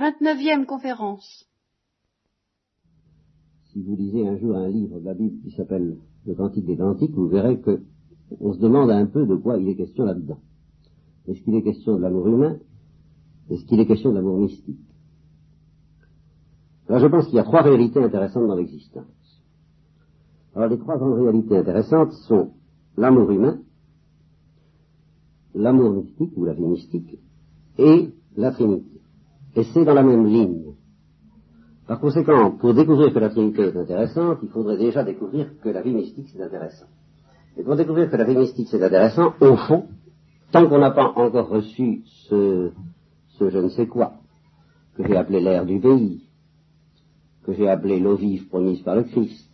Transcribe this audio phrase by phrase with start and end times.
[0.00, 1.46] 29e conférence.
[3.70, 6.78] Si vous lisez un jour un livre de la Bible qui s'appelle Le Cantique des
[6.78, 7.82] Cantiques, vous verrez que
[8.40, 10.38] on se demande un peu de quoi il est question là-dedans.
[11.26, 12.56] Est-ce qu'il est question de l'amour humain?
[13.50, 14.80] Est-ce qu'il est question de l'amour mystique?
[16.88, 19.42] Alors je pense qu'il y a trois réalités intéressantes dans l'existence.
[20.54, 22.54] Alors les trois grandes réalités intéressantes sont
[22.96, 23.60] l'amour humain,
[25.54, 27.18] l'amour mystique ou la vie mystique
[27.76, 28.89] et la Trinité.
[29.56, 30.74] Et c'est dans la même ligne.
[31.86, 35.82] Par conséquent, pour découvrir que la Trinité est intéressante, il faudrait déjà découvrir que la
[35.82, 36.86] vie mystique c'est intéressant.
[37.56, 39.86] Et pour découvrir que la vie mystique c'est intéressant, au fond,
[40.52, 42.70] tant qu'on n'a pas encore reçu ce,
[43.38, 44.12] ce je ne sais quoi,
[44.96, 46.22] que j'ai appelé l'air du pays,
[47.44, 49.50] que j'ai appelé l'eau vive promise par le Christ,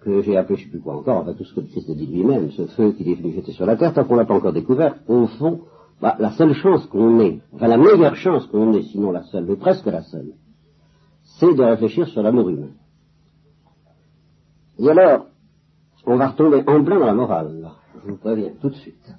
[0.00, 1.94] que j'ai appelé je ne sais plus quoi encore, tout ce que le Christ a
[1.94, 4.34] dit lui-même, ce feu qu'il est venu jeter sur la terre, tant qu'on n'a pas
[4.34, 5.60] encore découvert, au fond,
[6.02, 9.44] bah, la seule chance qu'on ait, enfin la meilleure chance qu'on ait, sinon la seule,
[9.44, 10.32] mais presque la seule,
[11.38, 12.72] c'est de réfléchir sur l'amour humain.
[14.80, 15.26] Et alors,
[16.04, 17.70] on va retomber en plein dans la morale,
[18.04, 19.14] je vous préviens tout de suite.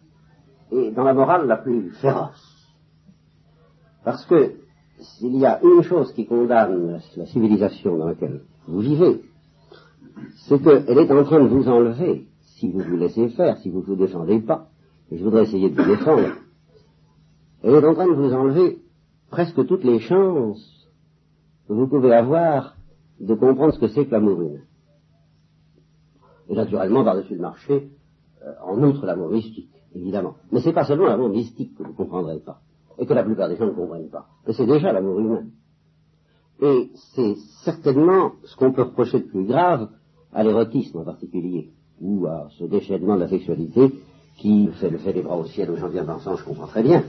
[0.74, 2.68] Et dans la morale la plus féroce.
[4.04, 4.56] Parce que
[5.00, 9.22] s'il y a une chose qui condamne la civilisation dans laquelle vous vivez,
[10.50, 12.28] c'est qu'elle est en train de vous enlever,
[12.58, 14.68] si vous vous laissez faire, si vous ne vous défendez pas,
[15.10, 16.28] et je voudrais essayer de vous défendre,
[17.64, 18.80] en train de vous enlever
[19.30, 20.88] presque toutes les chances
[21.68, 22.76] que vous pouvez avoir
[23.20, 24.62] de comprendre ce que c'est que l'amour humain.
[26.50, 27.90] Et naturellement, par-dessus le marché,
[28.44, 30.36] euh, en outre l'amour mystique, évidemment.
[30.52, 32.60] Mais c'est pas seulement l'amour mystique que vous ne comprendrez pas,
[32.98, 35.46] et que la plupart des gens ne comprennent pas, mais c'est déjà l'amour humain.
[36.62, 39.90] Et c'est certainement ce qu'on peut reprocher de plus grave
[40.34, 43.94] à l'érotisme en particulier, ou à ce déchaînement de la sexualité
[44.38, 46.84] qui fait le fait des bras au ciel aux gens bien pensants, je comprends très
[46.84, 47.04] bien,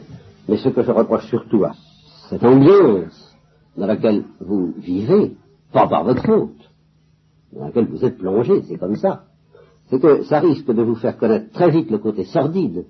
[0.48, 1.72] mais ce que je reproche surtout à
[2.28, 3.36] cette ambiance
[3.76, 5.36] dans laquelle vous vivez,
[5.72, 6.70] pas par votre faute,
[7.52, 9.24] dans laquelle vous êtes plongé, c'est comme ça,
[9.88, 12.86] c'est que ça risque de vous faire connaître très vite le côté sordide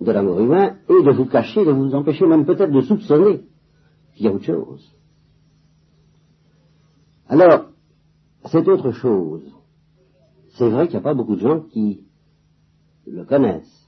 [0.00, 3.42] de l'amour humain et de vous cacher, de vous empêcher même peut-être de soupçonner
[4.14, 4.94] qu'il y a autre chose.
[7.28, 7.66] Alors,
[8.46, 9.42] c'est autre chose.
[10.56, 12.04] C'est vrai qu'il n'y a pas beaucoup de gens qui
[13.06, 13.83] le connaissent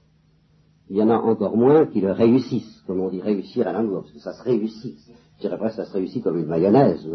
[0.88, 4.02] il y en a encore moins qui le réussissent, comme on dit réussir à l'amour,
[4.02, 4.96] parce que ça se réussit.
[5.36, 7.06] Je dirais presque ça se réussit comme une mayonnaise.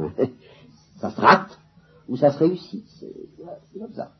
[0.99, 1.57] ça se rate
[2.07, 2.85] ou ça se réussit.
[2.99, 4.11] C'est comme ça.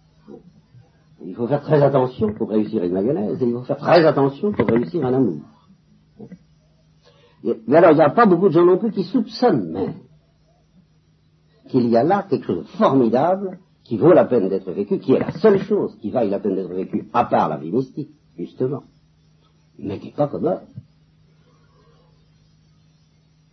[1.24, 4.54] Il faut faire très attention pour réussir une mayonnaise et il faut faire très attention
[4.54, 5.42] pour réussir un amour.
[7.68, 9.96] Mais alors, il n'y a pas beaucoup de gens non plus qui soupçonnent même
[11.68, 15.14] qu'il y a là quelque chose de formidable qui vaut la peine d'être vécu, qui
[15.14, 18.12] est la seule chose qui vaille la peine d'être vécue, à part la vie mystique,
[18.38, 18.84] justement
[19.82, 20.60] mais qui n'est pas comme eux.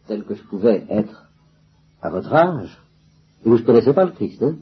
[0.07, 1.31] Tel que je pouvais être
[2.01, 2.79] à votre âge,
[3.45, 4.57] et vous ne connaissez pas le Christ, hein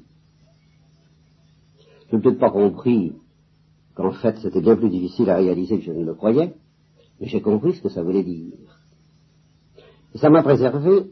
[2.09, 3.15] Je n'ai peut-être pas compris
[3.95, 6.55] qu'en fait c'était bien plus difficile à réaliser que je ne le croyais,
[7.21, 8.81] mais j'ai compris ce que ça voulait dire.
[10.15, 11.11] Et ça m'a préservé,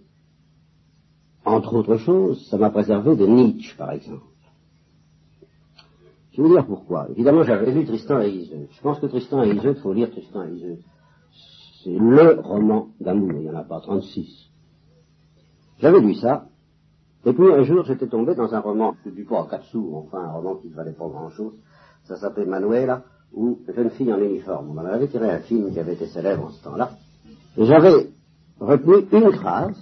[1.44, 4.33] entre autres choses, ça m'a préservé de Nietzsche, par exemple.
[6.34, 7.06] Je vais vous dire pourquoi.
[7.10, 8.66] Évidemment, j'avais lu Tristan et Iseult.
[8.70, 10.78] Je pense que Tristan et Iseult, il faut lire Tristan et Iseult.
[11.84, 14.50] C'est le roman d'amour, il n'y en a pas 36.
[15.78, 16.46] J'avais lu ça,
[17.24, 20.18] et puis un jour j'étais tombé dans un roman, du pas à quatre sous, enfin
[20.18, 21.52] un roman qui ne valait pas grand-chose,
[22.04, 24.70] ça s'appelait Manuela, ou Jeune fille en uniforme.
[24.70, 26.90] On en avait tiré un film qui avait été célèbre en ce temps-là,
[27.58, 28.08] et j'avais
[28.58, 29.76] retenu une phrase,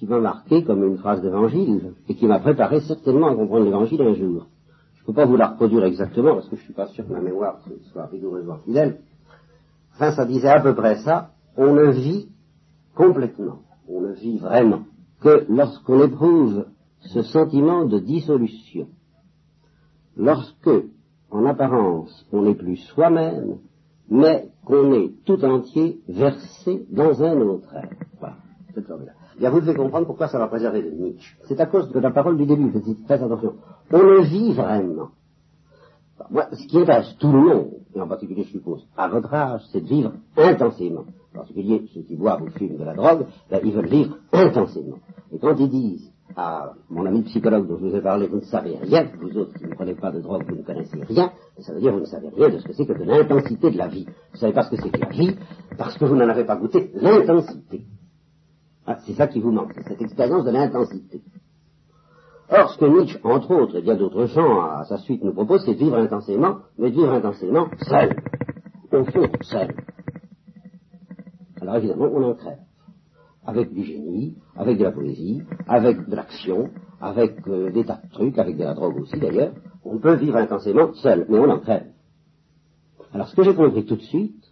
[0.00, 4.00] qui m'a marqué comme une phrase d'évangile et qui m'a préparé certainement à comprendre l'évangile
[4.00, 4.46] un jour.
[4.94, 7.06] Je ne peux pas vous la reproduire exactement parce que je ne suis pas sûr
[7.06, 7.60] que ma mémoire
[7.92, 9.00] soit rigoureusement fidèle.
[9.92, 11.32] Enfin, ça disait à peu près ça.
[11.54, 12.30] On ne vit
[12.94, 14.84] complètement, on ne vit vraiment
[15.20, 16.64] que lorsqu'on éprouve
[17.00, 18.88] ce sentiment de dissolution.
[20.16, 20.70] Lorsque,
[21.30, 23.58] en apparence, on n'est plus soi-même,
[24.08, 28.06] mais qu'on est tout entier versé dans un autre être.
[28.18, 28.36] Voilà,
[28.74, 28.86] c'est
[29.38, 31.36] bien, vous devez comprendre pourquoi ça va préserver de Nietzsche.
[31.46, 33.54] C'est à cause de la parole du début, faites très attention.
[33.92, 35.08] On le vit vraiment.
[36.30, 39.62] Moi, ce qui intéresse tout le monde, et en particulier, je suppose, à votre âge,
[39.72, 41.04] c'est de vivre intensément.
[41.32, 44.98] En particulier, ceux qui boivent ou fument de la drogue, ben, ils veulent vivre intensément.
[45.32, 48.42] Et quand ils disent à mon ami psychologue dont je vous ai parlé, vous ne
[48.42, 51.72] savez rien, vous autres qui ne prenez pas de drogue, vous ne connaissez rien, ça
[51.72, 53.78] veut dire que vous ne savez rien de ce que c'est que de l'intensité de
[53.78, 54.04] la vie.
[54.04, 55.36] Vous ne savez pas ce que c'est que la vie,
[55.76, 57.82] parce que vous n'en avez pas goûté l'intensité.
[58.86, 61.22] Ah, c'est ça qui vous manque, cette expérience de l'intensité.
[62.50, 65.64] Or, ce que Nietzsche, entre autres, et bien d'autres gens à sa suite nous propose,
[65.64, 68.16] c'est de vivre intensément, mais de vivre intensément seul.
[68.92, 69.74] Au fond, seul.
[71.60, 72.58] Alors évidemment, on en crève.
[73.46, 78.10] avec du génie, avec de la poésie, avec de l'action, avec euh, des tas de
[78.10, 79.52] trucs, avec de la drogue aussi d'ailleurs.
[79.84, 81.86] On peut vivre intensément seul, mais on en crève.
[83.12, 84.44] Alors ce que j'ai compris tout de suite,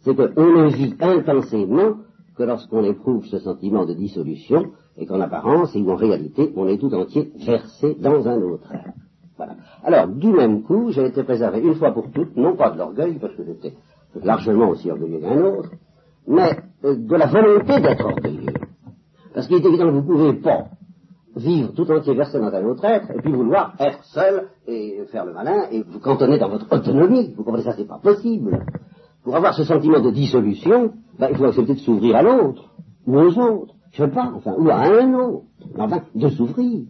[0.00, 1.96] c'est qu'on ne vit intensément
[2.36, 6.78] que lorsqu'on éprouve ce sentiment de dissolution et qu'en apparence et en réalité on est
[6.78, 8.94] tout entier versé dans un autre être.
[9.36, 9.54] Voilà.
[9.82, 13.18] Alors, du même coup, j'ai été préservé une fois pour toutes, non pas de l'orgueil,
[13.20, 13.74] parce que j'étais
[14.22, 15.70] largement aussi orgueilleux qu'un autre,
[16.28, 18.52] mais euh, de la volonté d'être orgueilleux.
[19.34, 20.66] Parce qu'il est évident que vous ne pouvez pas
[21.34, 25.24] vivre tout entier versé dans un autre être, et puis vouloir être seul et faire
[25.24, 27.34] le malin, et vous cantonner dans votre autonomie.
[27.36, 28.64] Vous comprenez ça, c'est pas possible.
[29.24, 32.70] Pour avoir ce sentiment de dissolution, ben, il faut accepter de s'ouvrir à l'autre,
[33.06, 35.44] ou aux autres, je sais pas, enfin, ou à un autre,
[35.78, 36.84] enfin, de s'ouvrir.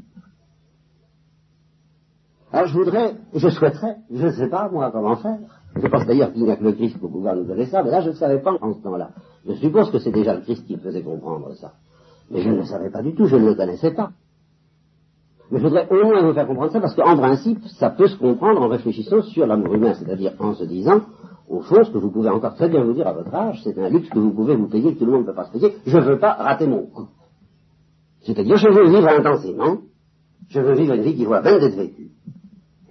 [2.52, 5.38] Alors je voudrais, je souhaiterais, je ne sais pas moi comment faire.
[5.76, 7.90] Je pense d'ailleurs qu'il n'y a que le Christ pour pouvoir nous donner ça, mais
[7.90, 9.10] là je ne savais pas en ce temps-là.
[9.46, 11.72] Je suppose que c'est déjà le Christ qui me faisait comprendre ça.
[12.30, 14.10] Mais je ne le savais pas du tout, je ne le connaissais pas.
[15.50, 18.16] Mais je voudrais au moins vous faire comprendre ça, parce qu'en principe, ça peut se
[18.16, 21.02] comprendre en réfléchissant sur l'amour humain, c'est-à-dire en se disant,
[21.48, 23.78] au fond, ce que vous pouvez encore très bien vous dire à votre âge, c'est
[23.78, 25.52] un luxe que vous pouvez vous payer, que tout le monde ne peut pas se
[25.52, 27.08] payer, je ne veux pas rater mon coup.
[28.22, 29.78] C'est-à-dire, je veux vivre intensément,
[30.48, 32.10] je veux vivre une vie qui voit bien d'être vécue.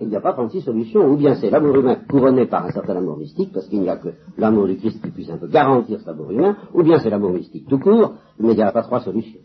[0.02, 2.96] Il n'y a pas 36 solutions, ou bien c'est l'amour humain couronné par un certain
[2.98, 6.00] amour mystique, parce qu'il n'y a que l'amour du Christ qui puisse un peu garantir
[6.00, 8.84] cet amour humain, ou bien c'est l'amour mystique tout court, mais il n'y a pas
[8.84, 9.40] trois solutions.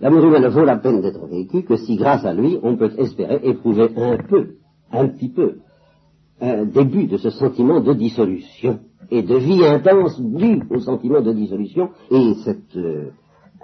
[0.00, 2.90] L'amour humain ne vaut la peine d'être vécu que si, grâce à lui, on peut
[2.96, 4.54] espérer éprouver un peu,
[4.92, 5.56] un petit peu,
[6.40, 11.32] un début de ce sentiment de dissolution et de vie intense due au sentiment de
[11.32, 13.10] dissolution et cette euh,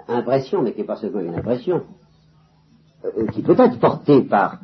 [0.07, 1.81] impression, mais qui n'est pas seulement une impression,
[3.05, 4.59] euh, qui peut être portée par,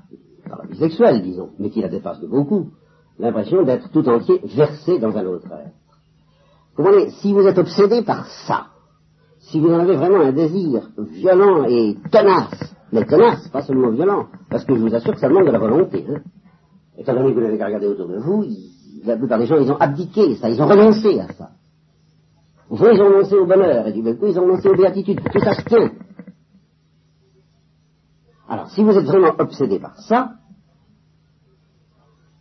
[0.47, 2.71] par la vie sexuelle, disons, mais qui la dépasse de beaucoup,
[3.19, 5.71] l'impression d'être tout entier versé dans un autre être.
[6.75, 8.67] Comprenez, si vous êtes obsédé par ça,
[9.39, 14.27] si vous en avez vraiment un désir violent et tenace, mais tenace, pas seulement violent,
[14.49, 16.05] parce que je vous assure que ça demande de la volonté.
[16.09, 16.21] Hein.
[16.97, 18.45] Étant donné que vous n'avez qu'à regarder autour de vous,
[19.03, 21.49] la plupart des gens, ils ont abdiqué ça, ils ont renoncé à ça.
[22.69, 25.21] Au fond, ils ont renoncé au bonheur, et du coup, ils ont renoncé aux béatitudes.
[25.31, 25.91] Tout ça se tient.
[28.47, 30.33] Alors, si vous êtes vraiment obsédé par ça,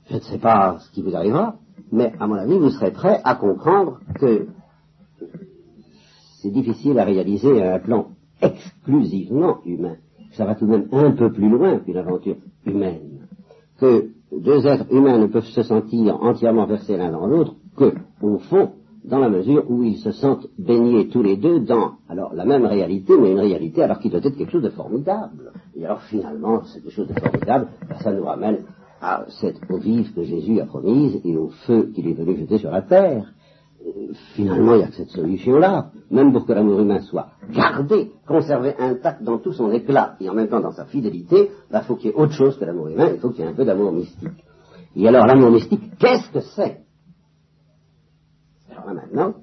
[0.09, 1.57] je ne sais pas ce qui vous arrivera,
[1.91, 4.49] mais à mon avis, vous serez prêt à comprendre que
[6.41, 8.09] c'est difficile à réaliser à un plan
[8.41, 9.97] exclusivement humain.
[10.33, 13.29] Ça va tout de même un peu plus loin qu'une aventure humaine.
[13.79, 17.93] Que deux êtres humains ne peuvent se sentir entièrement versés l'un dans l'autre que,
[18.23, 18.73] au fond,
[19.05, 22.65] dans la mesure où ils se sentent baignés tous les deux dans, alors, la même
[22.65, 25.53] réalité, mais une réalité alors qu'il doit être quelque chose de formidable.
[25.75, 27.69] Et alors, finalement, c'est quelque chose de formidable,
[28.01, 28.59] ça nous ramène
[29.01, 32.59] à cette eau vive que Jésus a promise et au feu qu'il est venu jeter
[32.59, 33.33] sur la terre
[34.35, 39.23] finalement, il n'y a cette solution-là, même pour que l'amour humain soit gardé, conservé intact
[39.23, 42.11] dans tout son éclat et en même temps dans sa fidélité, il bah, faut qu'il
[42.11, 43.93] y ait autre chose que l'amour humain, il faut qu'il y ait un peu d'amour
[43.93, 44.45] mystique.
[44.95, 46.81] Et alors, l'amour mystique, qu'est-ce que c'est?
[48.71, 49.35] Alors là, maintenant,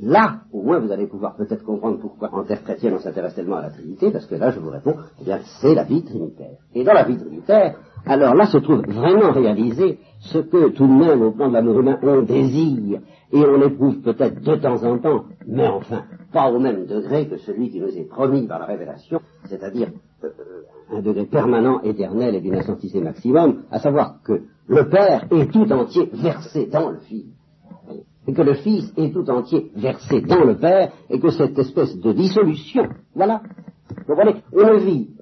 [0.00, 3.56] là, au moins, vous allez pouvoir peut-être comprendre pourquoi en terre chrétienne on s'intéresse tellement
[3.56, 6.56] à la Trinité, parce que là, je vous réponds, eh bien, c'est la vie trinitaire.
[6.74, 10.92] Et dans la vie trinitaire, alors là se trouve vraiment réalisé ce que tout de
[10.92, 13.00] même, au plan de l'amour humain, on désire.
[13.32, 17.36] Et on éprouve peut-être de temps en temps, mais enfin pas au même degré que
[17.38, 19.88] celui qui nous est promis par la révélation, c'est-à-dire
[20.22, 20.28] euh,
[20.92, 25.70] un degré permanent, éternel et d'une intensité maximum, à savoir que le Père est tout
[25.72, 27.26] entier versé dans le Fils,
[28.28, 31.98] et que le Fils est tout entier versé dans le Père, et que cette espèce
[31.98, 33.42] de dissolution, voilà,
[34.06, 35.15] vous voyez, on vit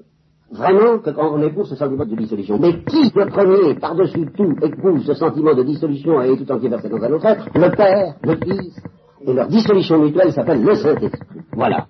[0.54, 2.58] vraiment que quand on éprouve ce sentiment de dissolution.
[2.60, 6.88] Mais qui, le premier, par-dessus tout, éprouve ce sentiment de dissolution et tout entier versé
[6.88, 8.80] dans un autre être Le Père, le Fils,
[9.26, 11.40] et leur dissolution mutuelle s'appelle le Saint-Esprit.
[11.52, 11.86] Voilà.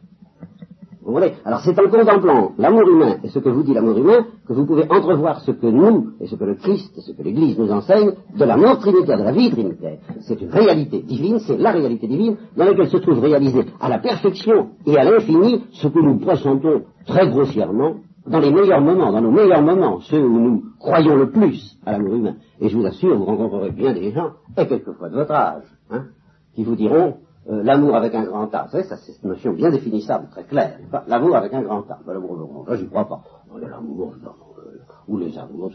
[1.04, 4.24] Vous voyez Alors c'est en contemplant l'amour humain et ce que vous dit l'amour humain
[4.48, 7.22] que vous pouvez entrevoir ce que nous, et ce que le Christ, et ce que
[7.22, 9.98] l'Église nous enseigne de l'amour trinitaire, de la vie trinitaire.
[10.20, 13.98] C'est une réalité divine, c'est la réalité divine dans laquelle se trouve réalisé à la
[13.98, 19.20] perfection et à l'infini ce que nous pressentons très grossièrement dans les meilleurs moments, dans
[19.20, 22.36] nos meilleurs moments, ceux où nous croyons le plus à l'amour humain.
[22.60, 26.06] Et je vous assure, vous rencontrerez bien des gens, et quelquefois de votre âge, hein,
[26.54, 27.18] qui vous diront
[27.50, 28.64] euh, l'amour avec un grand A.
[28.64, 30.78] Vous savez, ça c'est une notion bien définissable, très claire.
[31.06, 31.98] L'amour avec un grand A.
[32.06, 33.22] Ben, l'amour grand A, j'y crois pas.
[33.60, 34.14] l'amour,
[34.58, 35.70] euh, ou les amours,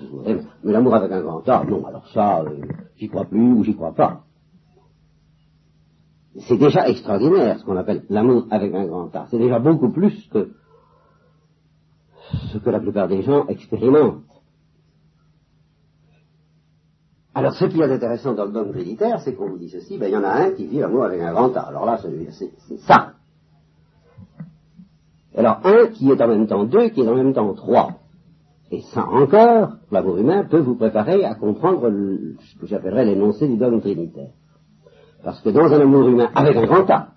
[0.63, 2.61] mais l'amour avec un grand A, non, alors ça, euh,
[2.97, 4.21] j'y crois plus ou j'y crois pas.
[6.47, 9.27] C'est déjà extraordinaire ce qu'on appelle l'amour avec un grand A.
[9.29, 10.49] C'est déjà beaucoup plus que
[12.51, 14.23] ce que la plupart des gens expérimentent.
[17.35, 20.07] Alors, ce qui est intéressant dans le dogme trinitaire, c'est qu'on vous dit ceci, ben,
[20.07, 21.61] il y en a un qui vit l'amour avec un grand A.
[21.61, 23.13] Alors là, c'est ça.
[25.35, 27.91] Alors, un qui est en même temps deux, qui est en même temps trois.
[28.71, 33.57] Et ça encore, l'amour humain peut vous préparer à comprendre ce que j'appellerais l'énoncé du
[33.57, 34.31] dogme trinitaire.
[35.23, 37.13] Parce que dans un amour humain avec un grand A,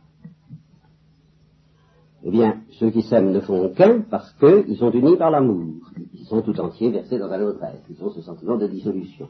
[2.25, 5.75] eh bien, ceux qui s'aiment ne font qu'un parce qu'ils sont unis par l'amour.
[6.15, 7.83] Ils sont tout entiers versés dans un autre être.
[7.91, 9.29] Ils ont ce sentiment de dissolution.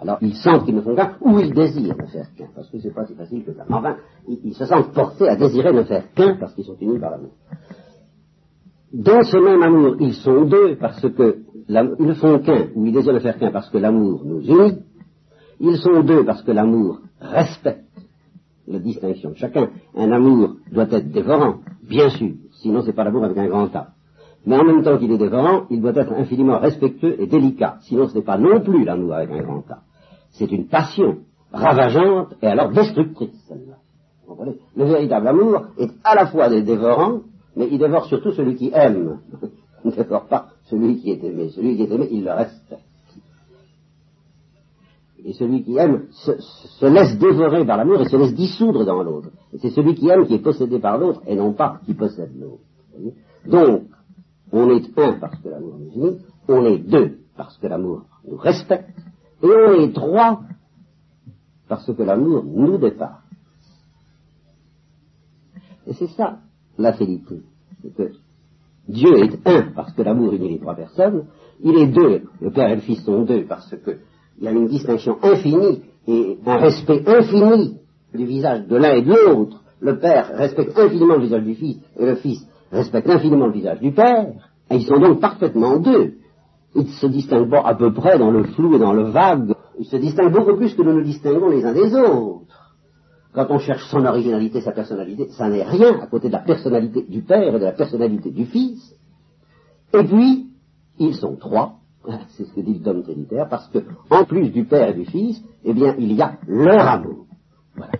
[0.00, 2.78] Alors, ils sentent qu'ils ne font qu'un, ou ils désirent ne faire qu'un, parce que
[2.80, 3.64] c'est pas si facile que ça.
[3.70, 7.12] Enfin, ils, se sentent portés à désirer ne faire qu'un parce qu'ils sont unis par
[7.12, 7.30] l'amour.
[8.92, 12.92] Dans ce même amour, ils sont deux parce que ils ne font qu'un, ou ils
[12.92, 14.78] désirent ne faire qu'un parce que l'amour nous unit.
[15.60, 17.85] Ils sont deux parce que l'amour respecte
[18.66, 19.32] la distinction.
[19.34, 21.56] Chacun, un amour doit être dévorant,
[21.88, 22.32] bien sûr,
[22.62, 23.88] sinon c'est pas l'amour avec un grand A.
[24.44, 28.06] Mais en même temps qu'il est dévorant, il doit être infiniment respectueux et délicat, sinon
[28.08, 29.80] ce n'est pas non plus l'amour avec un grand A.
[30.30, 31.18] C'est une passion
[31.52, 33.76] ravageante et alors destructrice, celle-là.
[34.76, 37.20] Le véritable amour est à la fois dévorant,
[37.56, 39.20] mais il dévore surtout celui qui aime.
[39.84, 41.48] il ne dévore pas celui qui est aimé.
[41.50, 42.85] Celui qui est aimé, il le respecte.
[45.26, 49.30] Et celui qui aime se, laisse dévorer par l'amour et se laisse dissoudre dans l'autre.
[49.52, 52.30] Et c'est celui qui aime qui est possédé par l'autre et non pas qui possède
[52.38, 52.62] l'autre.
[53.44, 53.88] Donc,
[54.52, 58.36] on est un parce que l'amour nous unit, on est deux parce que l'amour nous
[58.36, 58.88] respecte,
[59.42, 60.42] et on est trois
[61.68, 63.18] parce que l'amour nous dépasse.
[65.88, 66.38] Et c'est ça
[66.78, 67.42] la félicité.
[67.82, 68.12] C'est que
[68.88, 71.26] Dieu est un parce que l'amour unit les trois personnes,
[71.64, 73.98] il est deux, le Père et le Fils sont deux parce que
[74.38, 77.78] il y a une distinction infinie et un respect infini
[78.14, 79.62] du visage de l'un et de l'autre.
[79.80, 83.80] Le Père respecte infiniment le visage du Fils et le Fils respecte infiniment le visage
[83.80, 84.32] du Père.
[84.70, 86.14] Et ils sont donc parfaitement deux.
[86.74, 89.54] Ils se distinguent à peu près dans le flou et dans le vague.
[89.78, 92.74] Ils se distinguent beaucoup plus que nous nous distinguons les uns des autres.
[93.32, 97.04] Quand on cherche son originalité, sa personnalité, ça n'est rien à côté de la personnalité
[97.08, 98.94] du Père et de la personnalité du Fils.
[99.92, 100.46] Et puis,
[100.98, 101.74] ils sont trois,
[102.28, 103.78] C'est ce que dit le dogme trinitaire, parce que,
[104.10, 107.26] en plus du Père et du Fils, eh bien, il y a leur amour.
[107.74, 107.92] Voilà.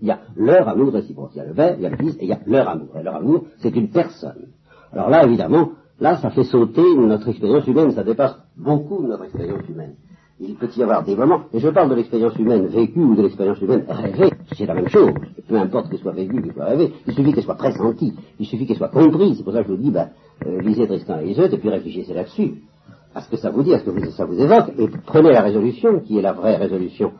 [0.00, 1.30] Il y a leur amour réciproque.
[1.34, 2.68] Il y a le Père, il y a le Fils, et il y a leur
[2.68, 2.88] amour.
[2.98, 4.48] Et leur amour, c'est une personne.
[4.92, 9.68] Alors là, évidemment, là, ça fait sauter notre expérience humaine, ça dépasse beaucoup notre expérience
[9.68, 9.94] humaine.
[10.42, 13.20] Il peut y avoir des moments, et je parle de l'expérience humaine vécue ou de
[13.20, 15.12] l'expérience humaine rêvée, c'est la même chose.
[15.46, 18.66] Peu importe qu'elle soit vécue, qu'elle soit rêvée, il suffit qu'elle soit pressentie, il suffit
[18.66, 19.36] qu'elle soit comprise.
[19.36, 20.08] C'est pour ça que je vous dis, ben,
[20.46, 22.54] euh, lisez Tristan et Iseut, et puis réfléchissez là-dessus,
[23.14, 25.42] à ce que ça vous dit, à ce que ça vous évoque, et prenez la
[25.42, 27.12] résolution, qui est la vraie résolution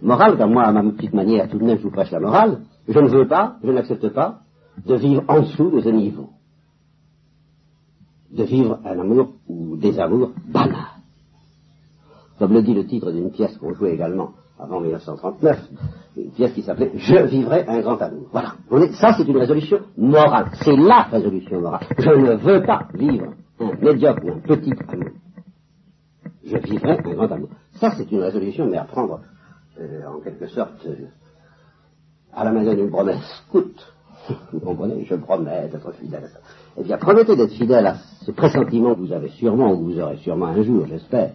[0.00, 2.60] morale, car moi, à ma petite manière, tout de même, je vous prêche la morale,
[2.86, 4.42] je ne veux pas, je n'accepte pas,
[4.86, 6.30] de vivre en dessous de ce niveau.
[8.30, 10.87] De vivre un amour ou des amours banals.
[12.38, 15.58] Comme le dit le titre d'une pièce qu'on jouait également avant 1939,
[16.16, 18.28] une pièce qui s'appelait Je vivrai un grand amour.
[18.32, 18.54] Voilà.
[19.00, 20.50] ça, c'est une résolution morale.
[20.62, 21.86] C'est la résolution morale.
[21.96, 25.10] Je ne veux pas vivre un médiocre ou un petit amour.
[26.44, 27.50] Je vivrai un grand amour.
[27.74, 29.20] Ça, c'est une résolution, mais à prendre
[29.80, 31.06] euh, en quelque sorte euh,
[32.34, 33.74] à la manière d'une promesse scout.
[34.52, 36.38] Vous comprenez Je promets d'être fidèle à ça.
[36.76, 40.16] Eh bien, promettez d'être fidèle à ce pressentiment que vous avez sûrement, ou vous aurez
[40.18, 41.32] sûrement un jour, j'espère,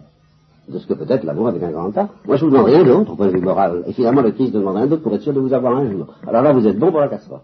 [0.68, 2.08] de ce que peut être l'amour avec un grand A.
[2.26, 3.84] Moi, je vous demande rien d'autre au point de vue moral.
[3.86, 6.14] Et finalement, le Christ demande rien d'autre pour être sûr de vous avoir un jour.
[6.26, 7.40] Alors là, vous êtes bon pour la casserole.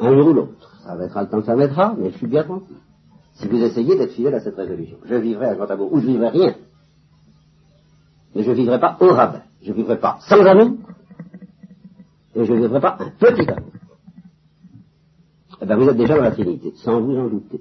[0.00, 0.72] Un jour ou l'autre.
[0.84, 2.76] Ça mettra le temps que ça mettra, mais je suis bien tranquille.
[3.34, 6.06] Si vous essayez d'être fidèle à cette résolution, je vivrai un grand amour, ou je
[6.06, 6.54] vivrai rien.
[8.34, 9.42] Mais je vivrai pas au rabais.
[9.62, 10.78] Je vivrai pas sans amour,
[12.34, 13.72] et je vivrai pas un petit amour.
[15.60, 17.60] Eh bien, vous êtes déjà dans la Trinité, sans vous en douter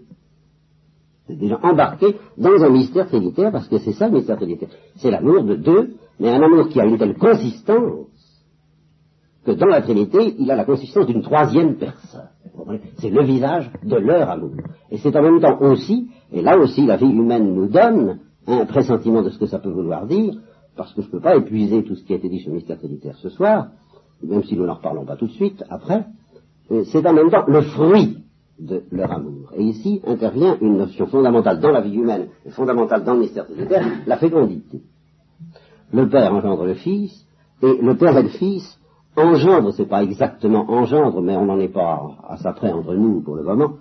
[1.35, 4.69] déjà embarqué dans un mystère trinitaire, parce que c'est ça le mystère trinitaire.
[4.97, 8.07] C'est l'amour de deux, mais un amour qui a une telle consistance
[9.45, 12.29] que dans la Trinité, il a la consistance d'une troisième personne.
[12.99, 14.51] C'est le visage de leur amour.
[14.91, 18.65] Et c'est en même temps aussi, et là aussi la vie humaine nous donne un
[18.65, 20.33] pressentiment de ce que ça peut vouloir dire,
[20.75, 22.55] parce que je ne peux pas épuiser tout ce qui a été dit sur le
[22.55, 23.67] mystère trinitaire ce soir,
[24.21, 26.05] même si nous n'en reparlons pas tout de suite, après,
[26.91, 28.17] c'est en même temps le fruit
[28.59, 29.51] de leur amour.
[29.55, 33.45] Et ici intervient une notion fondamentale dans la vie humaine et fondamentale dans le mystère
[33.45, 34.81] trinitaire, la fécondité.
[35.93, 37.25] Le Père engendre le Fils,
[37.61, 38.77] et le Père et le Fils
[39.15, 43.21] engendre, c'est pas exactement engendre, mais on n'en est pas à ça près entre nous
[43.21, 43.73] pour le moment,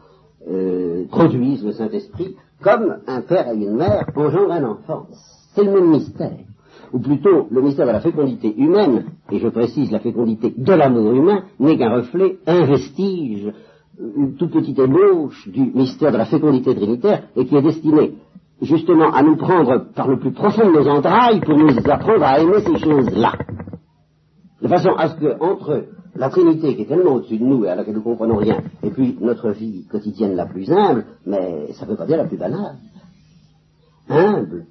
[0.49, 5.07] euh, produisent le Saint-Esprit comme un père et une mère engendrent un enfant.
[5.55, 6.39] C'est le même mystère.
[6.93, 11.13] Ou plutôt, le mystère de la fécondité humaine, et je précise la fécondité de l'amour
[11.13, 13.53] humain, n'est qu'un reflet, un vestige
[13.99, 18.15] une toute petite ébauche du mystère de la fécondité trinitaire et qui est destiné
[18.63, 22.41] justement à nous prendre par le plus profond de nos entrailles pour nous apprendre à
[22.41, 23.33] aimer ces choses-là.
[24.63, 25.85] De façon à ce que, entre
[26.15, 28.63] la Trinité qui est tellement au-dessus de nous et à laquelle nous ne comprenons rien,
[28.83, 32.25] et puis notre vie quotidienne la plus humble, mais ça ne veut pas dire la
[32.25, 32.77] plus banale,
[34.09, 34.67] humble,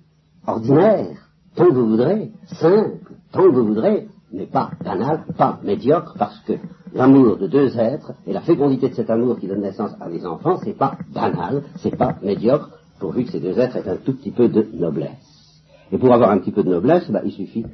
[0.47, 1.17] ordinaire,
[1.55, 6.39] tant que vous voudrez, simple, tant que vous voudrez, mais pas banal, pas médiocre, parce
[6.41, 6.53] que
[6.93, 10.25] l'amour de deux êtres et la fécondité de cet amour qui donne naissance à des
[10.25, 14.13] enfants, c'est pas banal, c'est pas médiocre, pourvu que ces deux êtres aient un tout
[14.13, 15.61] petit peu de noblesse.
[15.91, 17.65] Et pour avoir un petit peu de noblesse, bah, il suffit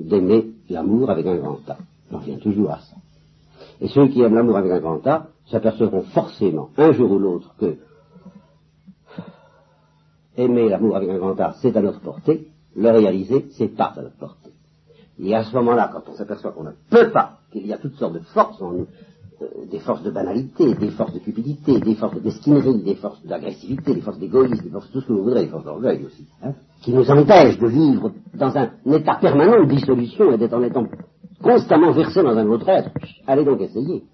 [0.00, 1.76] d'aimer l'amour avec un grand A.
[2.10, 2.96] J'en reviens toujours à ça.
[3.80, 7.54] Et ceux qui aiment l'amour avec un grand A s'apercevront forcément, un jour ou l'autre,
[7.58, 7.76] que
[10.36, 14.02] aimer l'amour avec un grand A, c'est à notre portée, le réaliser, c'est pas à
[14.02, 14.53] notre portée.
[15.20, 17.94] Et à ce moment-là, quand on s'aperçoit qu'on ne peut pas, qu'il y a toutes
[17.96, 18.86] sortes de forces en nous,
[19.42, 23.94] euh, des forces de banalité, des forces de cupidité, des forces de des forces d'agressivité,
[23.94, 26.26] des forces d'égoïsme, des forces de tout ce que vous voudrez, des forces d'orgueil aussi,
[26.42, 26.52] hein,
[26.82, 30.86] qui nous empêchent de vivre dans un état permanent de dissolution et d'être en étant
[31.42, 32.90] constamment versé dans un autre être.
[33.26, 34.04] Allez donc essayer,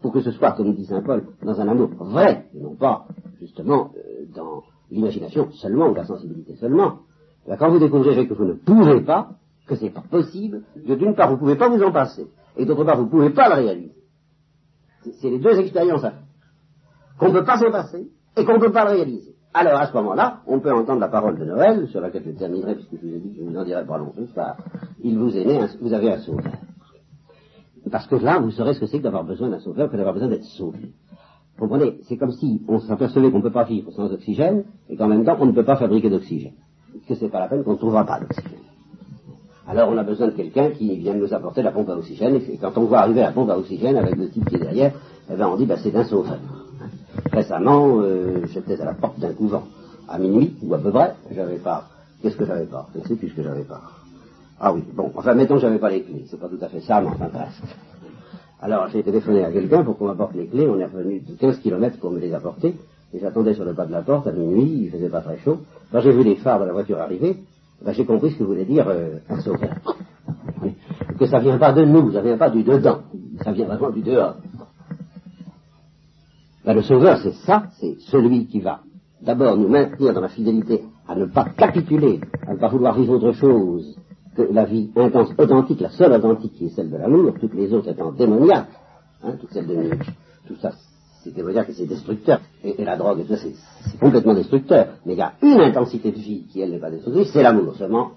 [0.00, 3.06] pour que ce soit, comme dit Saint Paul, dans un amour vrai, et non pas,
[3.40, 6.98] justement, euh, dans l'imagination seulement, ou la sensibilité seulement.
[7.58, 9.30] quand vous découvrirez que vous ne pouvez pas,
[9.66, 12.64] que c'est pas possible, que d'une part vous ne pouvez pas vous en passer, et
[12.64, 13.94] d'autre part vous ne pouvez pas le réaliser.
[15.20, 16.22] C'est les deux expériences à faire.
[17.18, 19.34] Qu'on ne peut pas s'en passer, et qu'on ne peut pas le réaliser.
[19.52, 22.74] Alors à ce moment-là, on peut entendre la parole de Noël, sur laquelle je terminerai,
[22.74, 24.40] puisque je vous ai dit que je vous en dirai pas long ce.
[25.02, 26.52] Il vous est né, vous avez un sauveur.
[27.90, 30.14] Parce que là, vous saurez ce que c'est que d'avoir besoin d'un sauveur, que d'avoir
[30.14, 30.92] besoin d'être sauvé.
[31.56, 34.96] Vous comprenez C'est comme si on s'apercevait qu'on ne peut pas vivre sans oxygène, et
[34.96, 36.54] qu'en même temps, on ne peut pas fabriquer d'oxygène.
[37.06, 38.63] Que c'est pas la peine qu'on ne trouvera pas d'oxygène?
[39.66, 42.58] Alors on a besoin de quelqu'un qui vienne nous apporter la pompe à oxygène, et
[42.58, 44.92] quand on voit arriver la pompe à oxygène avec le type qui est derrière,
[45.30, 46.38] eh ben on dit, bah, c'est un sauveur.
[47.32, 49.64] Récemment, euh, j'étais à la porte d'un couvent,
[50.08, 51.88] à minuit, ou à peu près, j'avais pas,
[52.20, 52.88] qu'est-ce que j'avais pas?
[52.94, 53.80] Je ne sais plus ce que j'avais pas.
[54.60, 57.00] Ah oui, bon, enfin mettons j'avais pas les clés, c'est pas tout à fait ça,
[57.00, 57.64] mais enfin presque.
[58.60, 61.58] Alors j'ai téléphoné à quelqu'un pour qu'on m'apporte les clés, on est revenu de 15
[61.58, 62.74] km pour me les apporter,
[63.14, 65.58] et j'attendais sur le pas de la porte à minuit, il faisait pas très chaud.
[65.90, 67.36] Quand j'ai vu les phares de la voiture arriver,
[67.82, 69.74] ben, j'ai compris ce que voulait dire euh, un sauveur.
[71.18, 73.00] Que ça vient pas de nous, ça vient pas du dedans,
[73.42, 74.36] ça vient vraiment du dehors.
[76.64, 78.80] Ben, le sauveur, c'est ça, c'est celui qui va
[79.20, 83.14] d'abord nous maintenir dans la fidélité à ne pas capituler, à ne pas vouloir vivre
[83.14, 83.96] autre chose
[84.34, 87.72] que la vie intense, authentique, la seule authentique qui est celle de l'amour, toutes les
[87.72, 88.68] autres étant démoniaques,
[89.22, 90.12] hein, toutes celles de Nietzsche,
[90.46, 90.72] tout ça
[91.24, 95.32] c'est démoniaque et c'est destructeur, et, la drogue c'est complètement destructeur, mais il y a
[95.42, 98.12] une intensité de vie qui elle n'est pas destructrice, c'est l'amour, seulement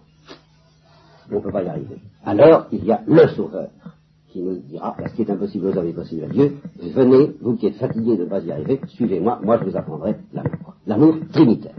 [1.32, 1.98] on ne peut pas y arriver.
[2.26, 3.70] Alors il y a le sauveur
[4.30, 6.58] qui nous dira, ce qui est impossible aux hommes est possible à Dieu,
[6.94, 10.18] venez, vous qui êtes fatigués de ne pas y arriver, suivez-moi, moi je vous apprendrai
[10.34, 10.76] l'amour.
[10.86, 11.74] L'amour trinitaire.